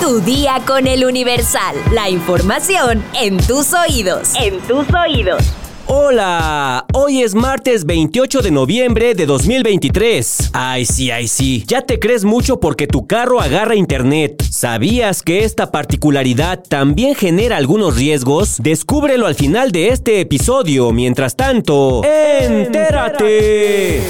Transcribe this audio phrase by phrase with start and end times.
[0.00, 1.76] Tu día con el Universal.
[1.92, 4.32] La información en tus oídos.
[4.40, 5.42] En tus oídos.
[5.86, 10.50] Hola, hoy es martes 28 de noviembre de 2023.
[10.52, 11.64] Ay, sí, ay, sí.
[11.66, 14.42] Ya te crees mucho porque tu carro agarra internet.
[14.50, 18.56] ¿Sabías que esta particularidad también genera algunos riesgos?
[18.62, 20.92] Descúbrelo al final de este episodio.
[20.92, 24.00] Mientras tanto, ¡entérate!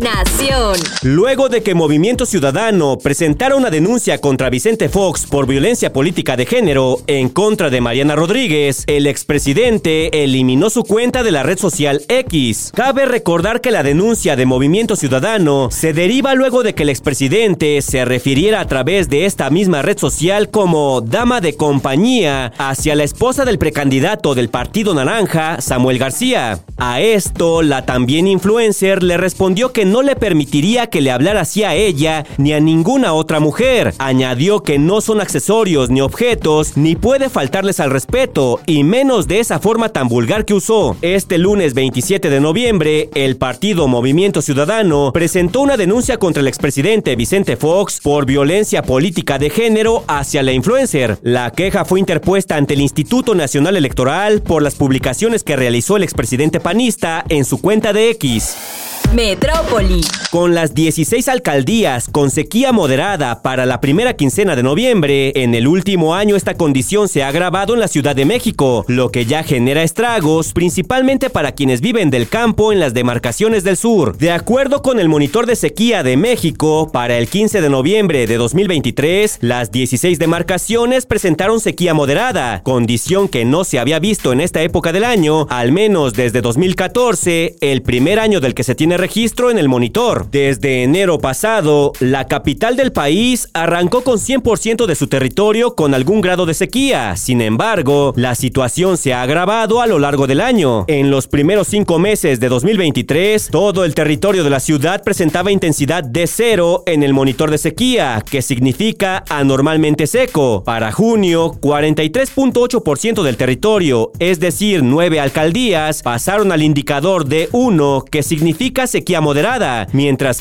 [0.00, 0.76] Nación.
[1.02, 6.46] Luego de que Movimiento Ciudadano presentara una denuncia contra Vicente Fox por violencia política de
[6.46, 12.00] género en contra de Mariana Rodríguez, el expresidente eliminó su cuenta de la red social
[12.08, 12.72] X.
[12.74, 17.82] Cabe recordar que la denuncia de Movimiento Ciudadano se deriva luego de que el expresidente
[17.82, 23.04] se refiriera a través de esta misma red social como dama de compañía hacia la
[23.04, 26.60] esposa del precandidato del Partido Naranja, Samuel García.
[26.78, 31.64] A esto, la también influencer le respondió que no le permitiría que le hablara así
[31.64, 33.94] a ella ni a ninguna otra mujer.
[33.98, 39.40] Añadió que no son accesorios ni objetos, ni puede faltarles al respeto, y menos de
[39.40, 40.96] esa forma tan vulgar que usó.
[41.02, 47.16] Este lunes 27 de noviembre, el partido Movimiento Ciudadano presentó una denuncia contra el expresidente
[47.16, 51.18] Vicente Fox por violencia política de género hacia la influencer.
[51.22, 56.02] La queja fue interpuesta ante el Instituto Nacional Electoral por las publicaciones que realizó el
[56.02, 58.89] expresidente panista en su cuenta de X.
[59.12, 60.19] Metrópoli.
[60.30, 65.66] Con las 16 alcaldías con sequía moderada para la primera quincena de noviembre, en el
[65.66, 69.42] último año esta condición se ha agravado en la Ciudad de México, lo que ya
[69.42, 74.16] genera estragos, principalmente para quienes viven del campo en las demarcaciones del sur.
[74.18, 78.36] De acuerdo con el monitor de sequía de México, para el 15 de noviembre de
[78.36, 84.62] 2023, las 16 demarcaciones presentaron sequía moderada, condición que no se había visto en esta
[84.62, 89.50] época del año, al menos desde 2014, el primer año del que se tiene registro
[89.50, 90.19] en el monitor.
[90.30, 96.20] Desde enero pasado, la capital del país arrancó con 100% de su territorio con algún
[96.20, 97.16] grado de sequía.
[97.16, 100.84] Sin embargo, la situación se ha agravado a lo largo del año.
[100.88, 106.04] En los primeros cinco meses de 2023, todo el territorio de la ciudad presentaba intensidad
[106.04, 110.62] de cero en el monitor de sequía, que significa anormalmente seco.
[110.64, 118.22] Para junio, 43.8% del territorio, es decir, nueve alcaldías, pasaron al indicador de 1, que
[118.22, 119.86] significa sequía moderada,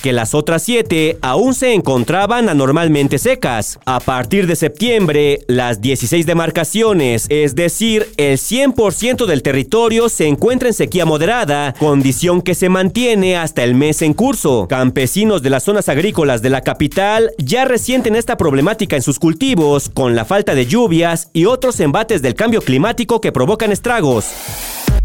[0.02, 3.80] que las otras siete aún se encontraban anormalmente secas.
[3.86, 10.70] A partir de septiembre, las 16 demarcaciones, es decir, el 100% del territorio se encuentra
[10.70, 14.66] en sequía moderada, condición que se mantiene hasta el mes en curso.
[14.68, 19.90] Campesinos de las zonas agrícolas de la capital ya resienten esta problemática en sus cultivos,
[19.90, 24.26] con la falta de lluvias y otros embates del cambio climático que provocan estragos.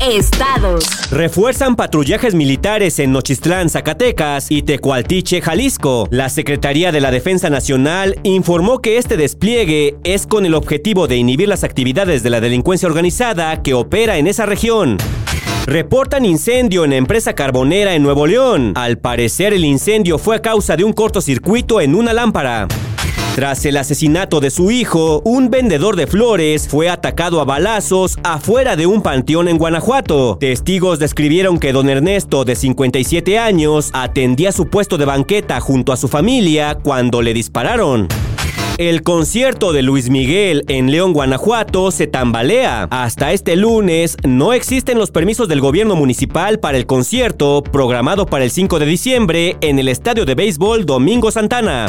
[0.00, 0.84] Estados.
[1.10, 6.09] Refuerzan patrullajes militares en Nochistlán, Zacatecas y Tecualtiche, Jalisco.
[6.10, 11.16] La Secretaría de la Defensa Nacional informó que este despliegue es con el objetivo de
[11.16, 14.99] inhibir las actividades de la delincuencia organizada que opera en esa región.
[15.66, 18.72] Reportan incendio en empresa carbonera en Nuevo León.
[18.76, 22.69] Al parecer el incendio fue a causa de un cortocircuito en una lámpara.
[23.34, 28.76] Tras el asesinato de su hijo, un vendedor de flores fue atacado a balazos afuera
[28.76, 30.36] de un panteón en Guanajuato.
[30.38, 35.96] Testigos describieron que don Ernesto, de 57 años, atendía su puesto de banqueta junto a
[35.96, 38.06] su familia cuando le dispararon.
[38.78, 42.86] El concierto de Luis Miguel en León, Guanajuato se tambalea.
[42.90, 48.44] Hasta este lunes no existen los permisos del gobierno municipal para el concierto programado para
[48.44, 51.88] el 5 de diciembre en el estadio de béisbol Domingo Santana.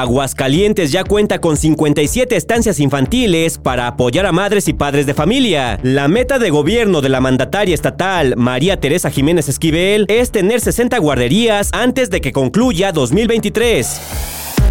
[0.00, 5.78] Aguascalientes ya cuenta con 57 estancias infantiles para apoyar a madres y padres de familia.
[5.82, 10.98] La meta de gobierno de la mandataria estatal María Teresa Jiménez Esquivel es tener 60
[10.98, 14.00] guarderías antes de que concluya 2023.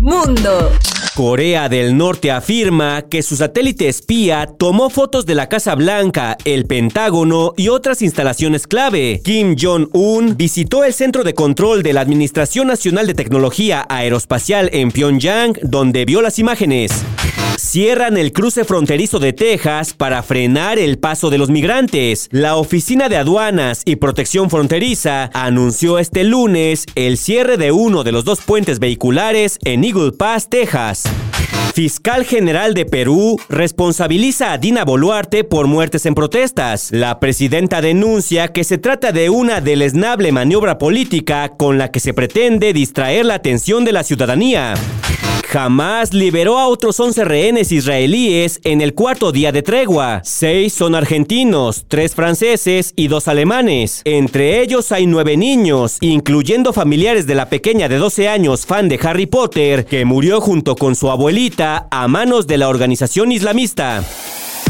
[0.01, 0.71] Mundo.
[1.15, 6.65] Corea del Norte afirma que su satélite espía tomó fotos de la Casa Blanca, el
[6.65, 9.21] Pentágono y otras instalaciones clave.
[9.23, 14.91] Kim Jong-un visitó el centro de control de la Administración Nacional de Tecnología Aeroespacial en
[14.91, 17.03] Pyongyang, donde vio las imágenes.
[17.57, 22.27] Cierran el cruce fronterizo de Texas para frenar el paso de los migrantes.
[22.31, 28.11] La Oficina de Aduanas y Protección Fronteriza anunció este lunes el cierre de uno de
[28.11, 31.03] los dos puentes vehiculares en Eagle Pass, Texas.
[31.73, 36.89] Fiscal General de Perú responsabiliza a Dina Boluarte por muertes en protestas.
[36.91, 42.13] La presidenta denuncia que se trata de una deleznable maniobra política con la que se
[42.13, 44.75] pretende distraer la atención de la ciudadanía.
[45.53, 50.21] Jamás liberó a otros 11 rehenes israelíes en el cuarto día de tregua.
[50.23, 54.01] Seis son argentinos, tres franceses y dos alemanes.
[54.03, 58.99] Entre ellos hay nueve niños, incluyendo familiares de la pequeña de 12 años fan de
[59.03, 64.03] Harry Potter, que murió junto con su abuelita a manos de la organización islamista.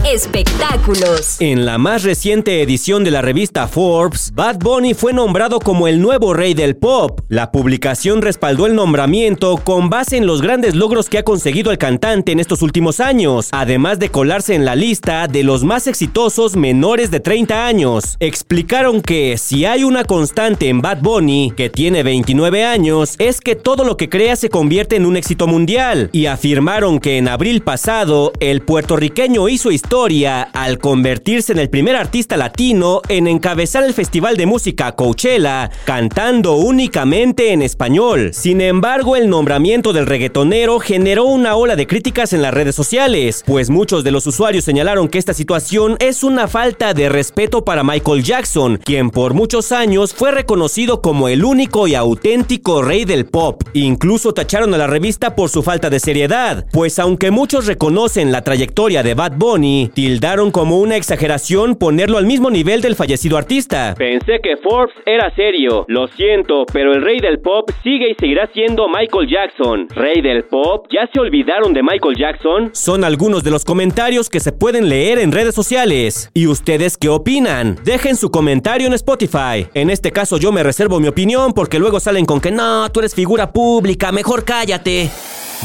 [0.05, 1.37] Espectáculos.
[1.39, 6.01] En la más reciente edición de la revista Forbes, Bad Bunny fue nombrado como el
[6.01, 7.21] nuevo rey del pop.
[7.29, 11.77] La publicación respaldó el nombramiento con base en los grandes logros que ha conseguido el
[11.77, 16.57] cantante en estos últimos años, además de colarse en la lista de los más exitosos
[16.57, 18.17] menores de 30 años.
[18.19, 23.55] Explicaron que si hay una constante en Bad Bunny, que tiene 29 años, es que
[23.55, 27.61] todo lo que crea se convierte en un éxito mundial, y afirmaron que en abril
[27.61, 33.93] pasado el puertorriqueño hizo historia al convertirse en el primer artista latino en encabezar el
[33.93, 38.31] Festival de Música Coachella, cantando únicamente en español.
[38.33, 43.43] Sin embargo, el nombramiento del reggaetonero generó una ola de críticas en las redes sociales,
[43.45, 47.83] pues muchos de los usuarios señalaron que esta situación es una falta de respeto para
[47.83, 53.27] Michael Jackson, quien por muchos años fue reconocido como el único y auténtico rey del
[53.27, 53.61] pop.
[53.73, 58.41] Incluso tacharon a la revista por su falta de seriedad, pues aunque muchos reconocen la
[58.41, 63.95] trayectoria de Bad Bunny, tildaron como una exageración ponerlo al mismo nivel del fallecido artista.
[63.97, 65.85] Pensé que Forbes era serio.
[65.87, 69.87] Lo siento, pero el rey del pop sigue y seguirá siendo Michael Jackson.
[69.89, 70.87] ¿Rey del pop?
[70.91, 72.69] ¿Ya se olvidaron de Michael Jackson?
[72.73, 76.29] Son algunos de los comentarios que se pueden leer en redes sociales.
[76.33, 77.77] ¿Y ustedes qué opinan?
[77.83, 79.67] Dejen su comentario en Spotify.
[79.73, 82.99] En este caso yo me reservo mi opinión porque luego salen con que no, tú
[82.99, 85.09] eres figura pública, mejor cállate.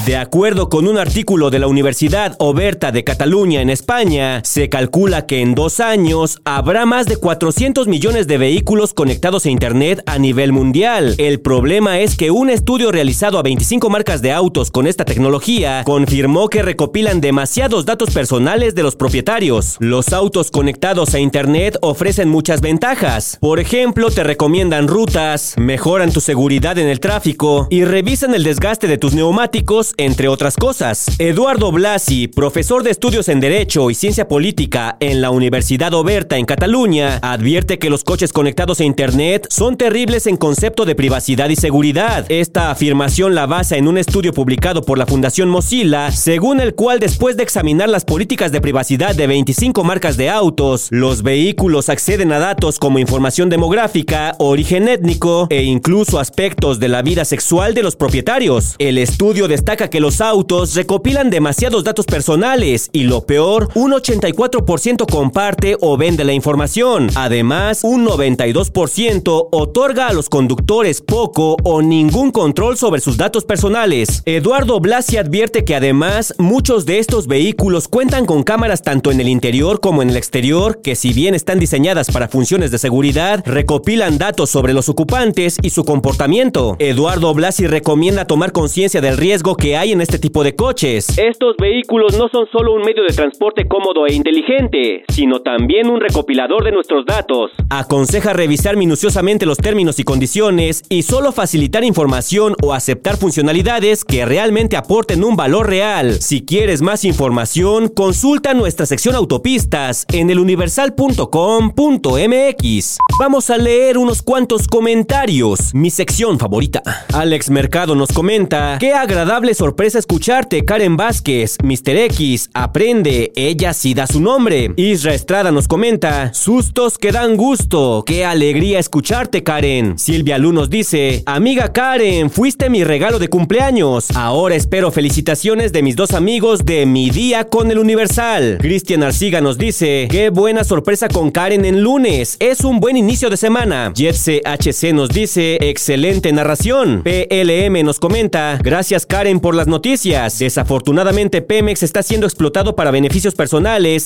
[0.07, 3.98] De acuerdo con un artículo de la Universidad Oberta de Cataluña en España,
[4.45, 9.51] se calcula que en dos años habrá más de 400 millones de vehículos conectados a
[9.51, 11.17] Internet a nivel mundial.
[11.19, 15.83] El problema es que un estudio realizado a 25 marcas de autos con esta tecnología
[15.85, 19.77] confirmó que recopilan demasiados datos personales de los propietarios.
[19.81, 23.37] Los autos conectados a Internet ofrecen muchas ventajas.
[23.41, 28.87] Por ejemplo, te recomiendan rutas, mejoran tu seguridad en el tráfico y revisan el desgaste
[28.87, 31.07] de tus neumáticos entre otras cosas.
[31.19, 36.45] Eduardo Blasi, profesor de estudios en Derecho y Ciencia Política en la Universidad Oberta en
[36.45, 41.57] Cataluña, advierte que los coches conectados a Internet son terribles en concepto de privacidad y
[41.57, 42.27] seguridad.
[42.29, 47.01] Esta afirmación la basa en un estudio publicado por la Fundación Mozilla, según el cual
[47.01, 52.33] después de examinar las políticas de privacidad de 25 marcas de autos, los vehículos acceden
[52.33, 57.83] a datos como información demográfica, origen étnico e incluso aspectos de la vida sexual de
[57.83, 58.75] los propietarios.
[58.79, 65.07] El estudio destaca que los autos recopilan demasiados datos personales y lo peor, un 84%
[65.09, 67.11] comparte o vende la información.
[67.15, 74.23] Además, un 92% otorga a los conductores poco o ningún control sobre sus datos personales.
[74.27, 79.29] Eduardo Blasi advierte que además muchos de estos vehículos cuentan con cámaras tanto en el
[79.29, 84.19] interior como en el exterior que si bien están diseñadas para funciones de seguridad, recopilan
[84.19, 86.75] datos sobre los ocupantes y su comportamiento.
[86.81, 91.17] Eduardo Blasi recomienda tomar conciencia del riesgo que hay en este tipo de coches.
[91.17, 96.01] Estos vehículos no son solo un medio de transporte cómodo e inteligente, sino también un
[96.01, 97.51] recopilador de nuestros datos.
[97.71, 104.25] Aconseja revisar minuciosamente los términos y condiciones y solo facilitar información o aceptar funcionalidades que
[104.25, 106.15] realmente aporten un valor real.
[106.15, 112.99] Si quieres más información, consulta nuestra sección autopistas en eluniversal.com.mx.
[113.21, 115.75] Vamos a leer unos cuantos comentarios.
[115.75, 116.83] Mi sección favorita.
[117.13, 121.59] Alex Mercado nos comenta, qué agradable sorpresa escucharte, Karen Vázquez.
[121.63, 121.97] Mr.
[121.97, 124.73] X, aprende, ella sí da su nombre.
[124.77, 128.05] Isra Estrada nos comenta, sustos que dan gusto.
[128.07, 129.99] Qué alegría escucharte, Karen.
[129.99, 134.13] Silvia Lu nos dice, amiga Karen, fuiste mi regalo de cumpleaños.
[134.15, 138.59] Ahora espero felicitaciones de mis dos amigos de mi día con el Universal.
[138.61, 142.37] Cristian Arciga nos dice, qué buena sorpresa con Karen en lunes.
[142.39, 143.93] Es un buen inicio de semana.
[143.95, 147.03] Jetse HC nos dice, excelente narración.
[147.03, 150.39] PLM nos comenta, gracias Karen por las noticias.
[150.39, 153.48] Desafortunadamente, Pemex está siendo explotado para beneficios personales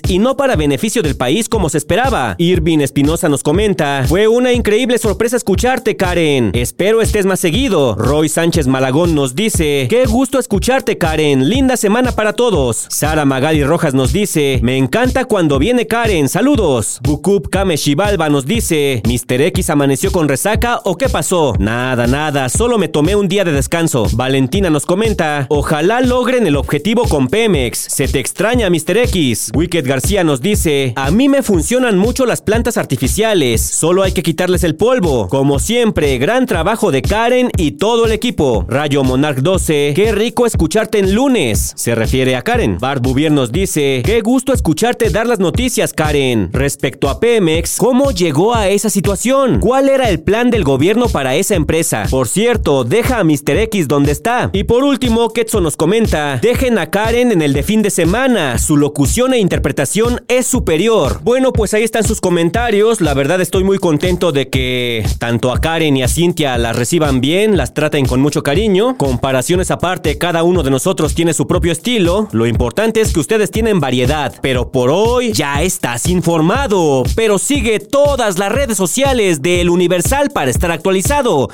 [0.09, 2.35] y no para beneficio del país como se esperaba.
[2.39, 6.51] Irving Espinosa nos comenta: Fue una increíble sorpresa escucharte, Karen.
[6.55, 7.95] Espero estés más seguido.
[7.97, 11.49] Roy Sánchez Malagón nos dice: Qué gusto escucharte, Karen.
[11.49, 12.87] Linda semana para todos.
[12.89, 16.29] Sara Magali Rojas nos dice: Me encanta cuando viene Karen.
[16.29, 16.99] Saludos.
[17.03, 19.41] Bukup Kame Shivalba nos dice: ¿Mr.
[19.43, 21.55] X amaneció con resaca o qué pasó?
[21.59, 22.49] Nada, nada.
[22.49, 24.07] Solo me tomé un día de descanso.
[24.13, 27.79] Valentina nos comenta: Ojalá logren el objetivo con Pemex.
[27.79, 28.97] Se te extraña, Mr.
[28.99, 29.32] X.
[29.55, 34.23] Wicked García nos dice, a mí me funcionan mucho las plantas artificiales, solo hay que
[34.23, 35.29] quitarles el polvo.
[35.29, 38.65] Como siempre, gran trabajo de Karen y todo el equipo.
[38.69, 41.73] Rayo Monarch 12, qué rico escucharte en lunes.
[41.77, 42.79] Se refiere a Karen.
[42.79, 46.51] Bart Bouvier nos dice, qué gusto escucharte dar las noticias, Karen.
[46.53, 49.61] Respecto a Pemex, ¿cómo llegó a esa situación?
[49.61, 52.07] ¿Cuál era el plan del gobierno para esa empresa?
[52.11, 53.57] Por cierto, deja a Mr.
[53.59, 54.51] X donde está.
[54.53, 58.59] Y por último, Ketso nos comenta, dejen a Karen en el de fin de semana.
[58.59, 61.21] Su locución e interpretación es superior.
[61.23, 63.01] Bueno, pues ahí están sus comentarios.
[63.01, 67.21] La verdad estoy muy contento de que tanto a Karen y a Cintia las reciban
[67.21, 68.97] bien, las traten con mucho cariño.
[68.99, 72.29] Comparaciones aparte, cada uno de nosotros tiene su propio estilo.
[72.33, 74.35] Lo importante es que ustedes tienen variedad.
[74.43, 77.05] Pero por hoy ya estás informado.
[77.15, 81.49] Pero sigue todas las redes sociales del Universal para estar actualizado.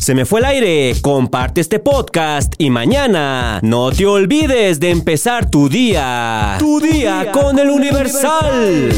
[0.00, 5.50] Se me fue el aire, comparte este podcast y mañana no te olvides de empezar
[5.50, 6.56] tu día.
[6.92, 8.90] Día, con, el Universal.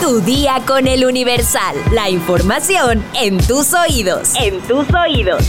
[0.00, 1.76] Tu día con el Universal.
[1.92, 4.34] La información en tus oídos.
[4.36, 5.44] En tus oídos.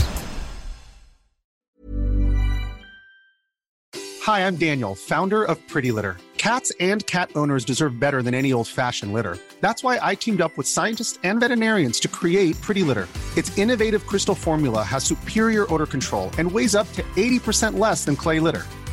[4.26, 6.16] Hi, I'm Daniel, founder of Pretty Litter.
[6.38, 9.38] Cats and cat owners deserve better than any old-fashioned litter.
[9.60, 13.08] That's why I teamed up with scientists and veterinarians to create Pretty Litter.
[13.36, 18.16] Its innovative crystal formula has superior odor control and weighs up to 80% less than
[18.16, 18.62] clay litter.